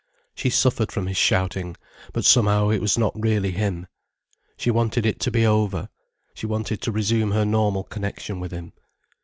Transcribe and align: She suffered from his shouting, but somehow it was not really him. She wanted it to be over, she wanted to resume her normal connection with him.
She 0.33 0.49
suffered 0.49 0.91
from 0.91 1.05
his 1.05 1.17
shouting, 1.17 1.77
but 2.11 2.25
somehow 2.25 2.69
it 2.69 2.81
was 2.81 2.97
not 2.97 3.13
really 3.15 3.51
him. 3.51 3.85
She 4.57 4.71
wanted 4.71 5.05
it 5.05 5.19
to 5.19 5.29
be 5.29 5.45
over, 5.45 5.89
she 6.33 6.47
wanted 6.47 6.81
to 6.81 6.91
resume 6.91 7.29
her 7.33 7.45
normal 7.45 7.83
connection 7.83 8.39
with 8.39 8.51
him. 8.51 8.73